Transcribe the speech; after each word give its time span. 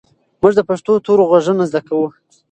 موږ 0.41 0.53
د 0.55 0.61
پښتو 0.69 0.91
تورو 1.05 1.23
غږونه 1.31 1.63
زده 1.69 1.81
کوو. 1.87 2.07